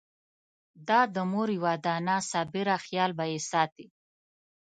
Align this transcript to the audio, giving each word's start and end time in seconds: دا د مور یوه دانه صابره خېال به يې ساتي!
دا 0.87 0.99
د 1.13 1.17
مور 1.31 1.49
یوه 1.57 1.73
دانه 1.85 2.17
صابره 2.31 2.75
خېال 2.85 3.11
به 3.17 3.25
يې 3.31 3.39
ساتي! 3.49 3.87